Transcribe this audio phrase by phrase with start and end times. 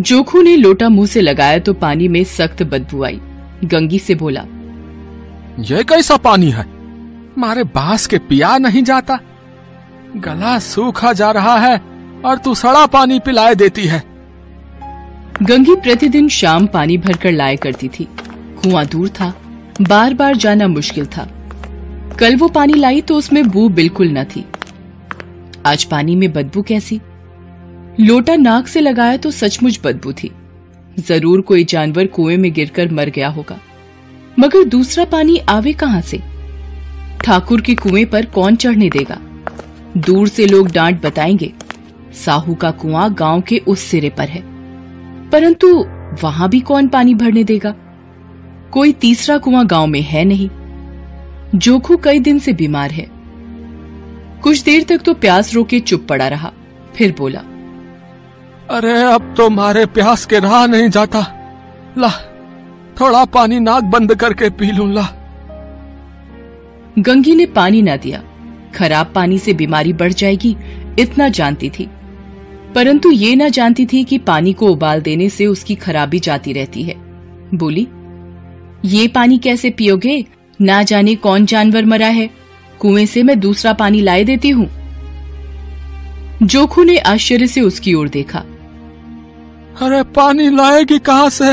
[0.00, 3.20] जोखू ने लोटा मुँह से लगाया तो पानी में सख्त बदबू आई।
[3.64, 4.44] गंगी से बोला
[5.60, 6.64] ये कैसा पानी है?
[7.38, 9.18] मारे बाँस के पिया नहीं जाता।
[10.16, 11.80] गला सूखा जा रहा है
[12.24, 14.02] और तू सड़ा पानी पिलाए देती है।
[15.42, 18.08] गंगी प्रतिदिन शाम पानी भरकर लाया करती थी।
[18.62, 19.32] कुआँ दूर था
[19.80, 21.28] बार बार जाना मुश्किल था।
[22.18, 24.44] कल वो पानी लाई तो उसमें बू बिल्कुल न थी।
[25.66, 27.00] आज पानी में बदबू कैसी?
[28.00, 30.30] लोटा नाक से लगाया तो सचमुच बदबू थी।
[30.98, 33.58] ज़रूर कोई जानवर कुएँ में गिरकर मर गया होगा।
[34.38, 36.20] मगर दूसरा पानी आवे कहाँ से?
[37.24, 39.18] ठाकुर के कुएँ पर कौन चढ़ने देगा?
[39.96, 41.52] दूर से लोग डांट बताएँगे,
[42.24, 44.42] साहू का कुआँ गाँव के उस सिरे पर है।
[45.30, 45.74] परंतु
[46.22, 47.74] वहाँ भी कौन पानी भरने देगा?
[48.72, 50.48] कोई तीसरा कुआँ गाँव में है नहीं।
[51.54, 53.06] जोखू कई दिन से बीमार है।
[54.42, 56.52] कुछ देर तक तो प्यास रोके चुप पड़ा रहा,
[56.94, 57.42] फिर बोला
[58.70, 61.18] अरे, अब तो मारे प्यास के रहा नहीं जाता।
[61.98, 62.10] ला,
[63.00, 65.08] थोड़ा पानी नाक बंद करके पी लू, ला।
[66.98, 68.22] गंगी ने पानी ना दिया।
[68.74, 70.56] खराब पानी से बीमारी बढ़ जाएगी,
[70.98, 71.90] इतना जानती थी।
[72.74, 76.82] परंतु ये ना जानती थी कि पानी को उबाल देने से उसकी खराबी जाती रहती
[76.82, 76.94] है।
[77.54, 77.88] बोली,
[78.84, 80.24] ये पानी कैसे पियोगे?
[80.60, 82.30] ना जाने कौन जानवर मरा है।
[82.78, 84.70] कुएँ से मैं दूसरा पानी लाए देती हूँ।
[86.42, 88.44] जोखू ने आश्चर्य से उसकी ओर देखा।
[89.78, 91.46] अरे पानी लाएगी कहाँ से?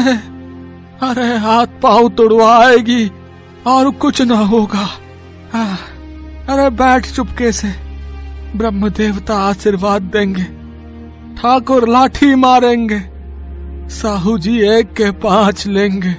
[1.01, 3.11] अरे हाथ पाव तुड़वाएगी
[3.67, 4.85] और कुछ ना होगा।
[6.53, 7.73] अरे बैठ चुपके से।
[8.55, 10.43] ब्रह्म देवता आशीर्वाद देंगे।
[11.41, 13.03] ठाकुर लाठी मारेंगे।
[13.89, 16.15] साहू जी एक के पाँच लेंगे।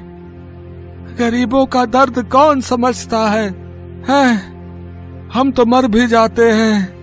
[1.19, 3.51] गरीबों का दर्द कौन समझता है?
[4.09, 4.59] हैं?
[5.35, 6.99] हम तो मर भी जाते हैं।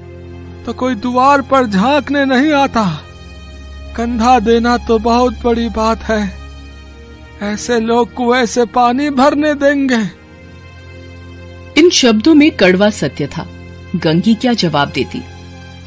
[0.64, 3.05] तो कोई द्वार पर झांकने नहीं आता।
[3.96, 6.38] कंधा देना तो बहुत बड़ी बात है।
[7.42, 10.26] ऐसे लोग कुएँ से पानी भरने देंगे।
[11.82, 13.48] इन शब्दों में कड़वा सत्य था।
[13.96, 15.22] गंगी क्या जवाब देती?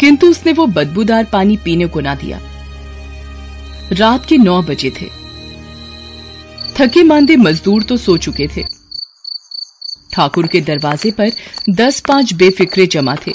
[0.01, 2.41] किंतु उसने वो बदबूदार पानी पीने को ना दिया।
[3.93, 5.07] रात के नौ बजे थे।
[6.77, 8.65] थके मांदे मजदूर तो सो चुके थे।
[10.13, 11.31] ठाकुर के दरवाजे पर
[11.71, 13.33] दस पाँच बेफिक्रे जमा थे।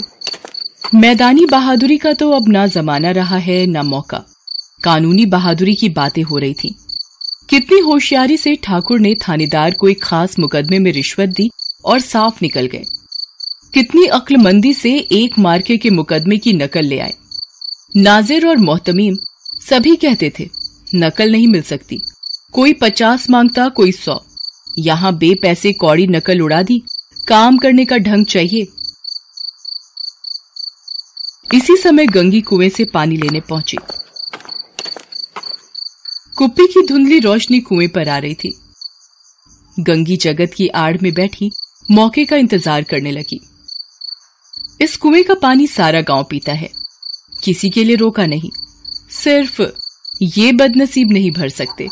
[0.96, 4.24] मैदानी बहादुरी का तो अब ना जमाना रहा है, ना मौका।
[4.84, 6.76] कानूनी बहादुरी की बातें हो रही थी।
[7.50, 11.50] कितनी होशियारी से ठाकुर ने थानेदार को एक खास मुकदमे में रिश्वत दी
[11.86, 12.84] और साफ़ निकल गए।
[13.74, 17.14] कितनी अक्लमंदी से एक मार्के के मुकदमे की नकल ले आए।
[17.98, 19.16] नाजिर और मोहतमीम
[19.70, 20.50] सभी कहते थे,
[20.96, 22.02] नकल नहीं मिल सकती।
[22.52, 24.20] कोई पचास माँगता, कोई सौ।
[24.80, 26.82] यहाँ बे पैसे कौड़ी नकल उड़ा दी,
[27.28, 28.68] काम करने का ढंग चाहिए।
[31.58, 33.78] इसी समय गंगी कुएँ से पानी लेने पहुँची।
[36.44, 38.52] कुप्पी की धुंधली रोशनी कुएँ पर आ रही थी।
[39.80, 41.50] गंगी जगत की आड़ में बैठी
[41.92, 43.40] मौके का इंतज़ार करने लगी।
[44.82, 46.70] इस कुएँ का पानी सारा गाँव पीता है।
[47.44, 48.50] किसी के लिए रोका नहीं।
[49.12, 49.62] सिर्फ़
[50.22, 51.88] ये बदनसीब नहीं भर सकते।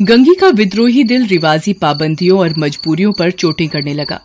[0.00, 4.20] गंगी का विद्रोही दिल रिवाजी पाबंदियों और मजबूरियों पर चोटें करने लगा।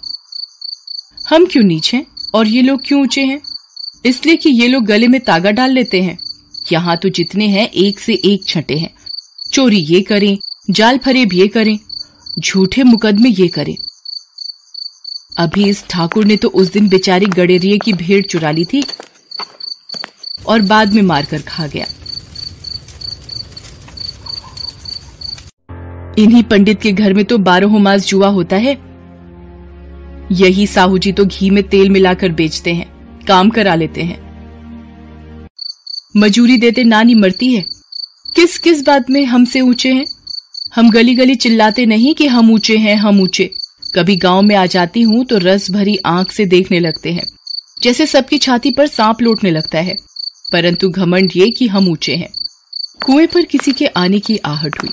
[1.27, 2.05] हम क्यों नीचे
[2.35, 3.41] और ये लोग क्यों ऊँचे हैं?
[4.05, 6.17] इसलिए कि ये लोग गले में तागा डाल लेते हैं।
[6.71, 8.93] यहाँ तो जितने हैं, एक से एक छठे हैं।
[9.53, 10.37] चोरी ये करें,
[10.69, 11.77] जाल फरेब ये करें,
[12.39, 13.75] झूठे मुकदमे ये करें।
[15.37, 18.83] अभी इस ठाकुर ने तो उस दिन बेचारी गडेरिए की भेड़ चुरा ली थी
[20.47, 21.85] और बाद में मारकर खा गया।
[26.17, 28.73] इन्हीं पंडित के घर में तो बारह मास जुआ होता है।
[30.31, 32.87] यही साहू जी तो घी में तेल मिलाकर बेचते हैं,
[33.25, 34.21] काम करा लेते हैं।
[36.17, 37.72] मजूरी देते नानी मरती है।
[38.35, 40.05] किस किस बात में हमसे ऊँचे हैं?
[40.75, 43.51] हम गली गली चिल्लाते नहीं कि हम ऊँचे हैं, हम ऊँचे।
[43.95, 47.23] कभी गाँव में आ जाती हूँ तो रस भरी आँख से देखने लगते हैं।
[47.83, 49.95] जैसे सबकी छाती पर सांप लौटने लगता है।
[50.51, 52.33] परंतु घमंड ये कि हम ऊँचे हैं।
[53.05, 54.91] कुएँ पर किसी के आने की आहट हुई।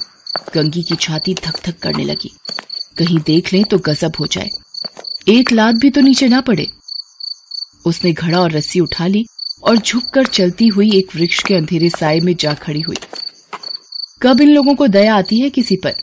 [0.54, 2.30] गंगी की छाती धक धक करने लगी।
[2.98, 4.50] कहीं देख लें तो गजब हो जाए।
[5.28, 6.68] एक लात भी तो नीचे ना पड़े।
[7.86, 9.26] उसने घड़ा और रस्सी उठा ली
[9.62, 12.96] और झुककर चलती हुई एक वृक्ष के अंधेरे साय में जा खड़ी हुई।
[14.22, 15.94] कब इन लोगों को दया आती है किसी पर?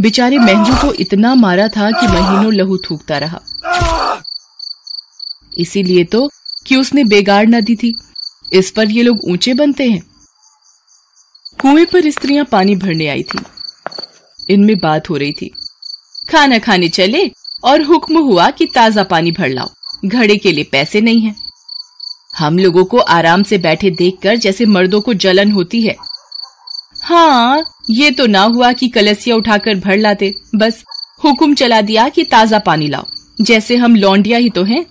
[0.00, 3.40] बेचारे महजू को इतना मारा था कि महीनों लहू थूकता रहा।
[5.58, 6.30] इसीलिए तो
[6.66, 7.94] कि उसने बेगाड़ न दी थी।
[8.52, 10.02] इस पर ये लोग ऊँचे बनते हैं।
[11.60, 13.38] कुएँ पर स्त्रियाँ पानी भरने आई थी।
[14.50, 15.50] इनमें बात हो रही थी।
[16.30, 17.30] खाना खाने चले
[17.64, 19.68] और हुक्म हुआ कि ताज़ा पानी भर लाओ।
[20.04, 21.34] घड़े के लिए पैसे नहीं है।
[22.36, 25.96] हम लोगों को आराम से बैठे देखकर जैसे मर्दों को जलन होती है।
[27.08, 30.82] हाँ ये तो ना हुआ कि कलसिया उठाकर भर लाते। बस,
[31.24, 33.06] हुक्म चला दिया कि ताज़ा पानी लाओ।
[33.40, 34.84] जैसे हम लौंडिया ही तो हैं।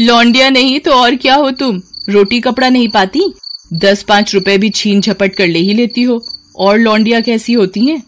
[0.00, 1.82] लौंडिया नहीं तो और क्या हो तुम?
[2.08, 3.32] रोटी कपड़ा नहीं पाती?
[3.74, 6.20] दस पाँच रुपए भी छीन झपट कर ले ही लेती हो।
[6.56, 8.02] और लौंडिया कैसी होती हैं?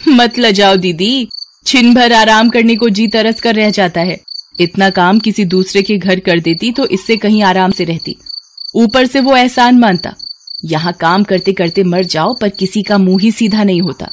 [0.00, 1.28] मत लजाओ दीदी।
[1.66, 4.20] छिन भर आराम करने को जी तरस कर रह जाता है।
[4.60, 8.16] इतना काम किसी दूसरे के घर कर देती तो इससे कहीं आराम से रहती।
[8.74, 10.14] ऊपर से वो एहसान मानता।
[10.62, 14.10] यहाँ काम करते करते मर जाओ, पर किसी का मुँह ही सीधा नहीं होता।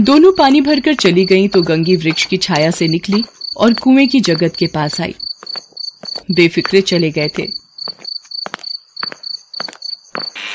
[0.00, 3.22] दोनों पानी भरकर चली गईं तो गंगी वृक्ष की छाया से निकली
[3.56, 5.14] और कुएँ की जगत के पास आई।
[6.30, 7.46] बेफिक्रे चले गए थे।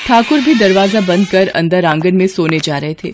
[0.08, 3.14] ठाकुर भी दरवाज़ा बंद कर अंदर आँगन में सोने जा रहे थे।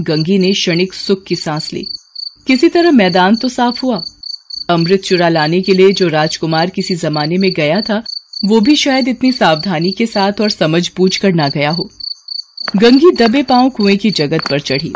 [0.00, 1.84] गंगी ने क्षणिक सुख की सांस ली।
[2.46, 4.02] किसी तरह मैदान तो साफ़ हुआ।
[4.68, 8.02] अमृत चुरा लाने के लिए जो राजकुमार किसी जमाने में गया था,
[8.44, 11.90] वो भी शायद इतनी सावधानी के साथ और समझ बूझ कर ना गया हो।
[12.76, 14.92] गंगी दबे पाँव कुएँ की जगत पर चढ़ी।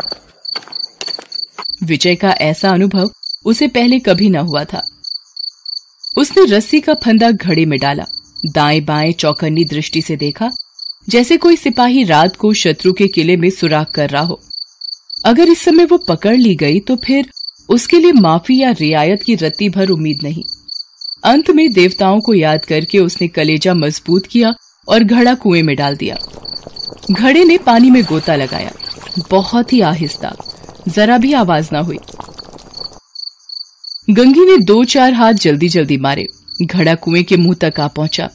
[1.83, 3.09] विजय का ऐसा अनुभव
[3.45, 4.81] उसे पहले कभी न हुआ था।
[6.17, 8.05] उसने रस्सी का फंदा घड़े में डाला,
[8.45, 10.51] दाएँ बाएँ चौकन्नी दृष्टि से देखा,
[11.09, 14.41] जैसे कोई सिपाही रात को शत्रु के किले में सुराग कर रहा हो।
[15.25, 17.29] अगर इस समय वो पकड़ ली गई तो फिर
[17.69, 20.43] उसके लिए माफ़ी या रियायत की रत्ती भर उम्मीद नहीं।
[21.23, 24.53] अंत में देवताओं को याद करके उसने कलेजा मज़बूत किया
[24.87, 26.17] और घड़ा कुएँ में डाल दिया।
[27.11, 28.71] घड़े ने पानी में गोता लगाया।
[29.31, 30.35] बहुत ही आहिस्ता।
[30.87, 31.97] जरा भी आवाज़ ना हुई।
[34.09, 36.27] गंगी ने दो चार हाथ जल्दी जल्दी मारे।
[36.61, 38.29] घड़ा कुएँ के मुँह तक आ पहुँचा।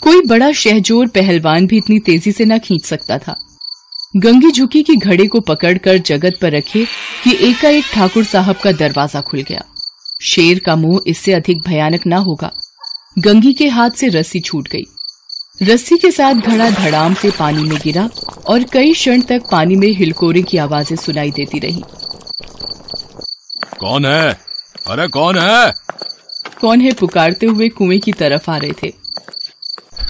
[0.00, 3.34] कोई बड़ा शहजोर पहलवान भी इतनी तेज़ी से ना खींच सकता था।
[4.14, 6.84] गंगी झुकी की घड़े को पकड़कर जगत पर रखे
[7.24, 9.62] कि एकाएक ठाकुर साहब का दरवाज़ा खुल गया।
[10.22, 12.50] शेर का मुँह इससे अधिक भयानक ना होगा।
[13.18, 14.84] गंगी के हाथ से रस्सी छूट गई।
[15.62, 18.08] रस्सी के साथ घड़ा धड़ाम से पानी में गिरा
[18.46, 21.82] और कई क्षण तक पानी में हिलकोरे की आवाज़ें सुनाई देती रही।
[23.80, 24.38] कौन है?
[24.86, 25.74] अरे कौन है?
[26.60, 28.92] कौन है पुकारते हुए कुएँ की तरफ़ आ रहे थे?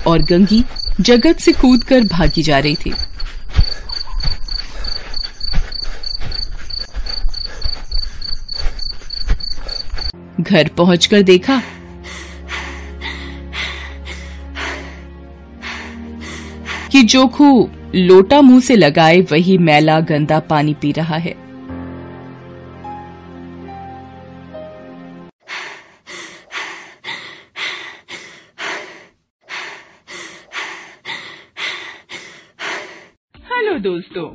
[0.07, 0.65] और गंगी
[1.01, 2.95] जगत से कूदकर भागी जा रही थी।
[10.43, 11.63] घर पहुंचकर देखा।
[16.93, 21.35] कि जोखू लोटा मुँह से लगाए वही मैला गंदा पानी पी रहा है।
[33.47, 34.27] हेलो दोस्तों,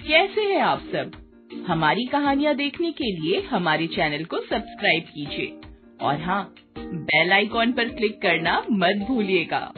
[0.00, 1.10] कैसे हैं आप सब?
[1.50, 5.60] हमारी कहानियाँ देखने के लिए हमारे चैनल को सब्सक्राइब कीजिए।
[6.00, 9.72] और हाँ बेल आइकॉन पर क्लिक करना मत भूलिएगा।